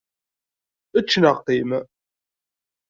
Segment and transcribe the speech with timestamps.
[0.99, 1.69] Ečč neɣ qqim!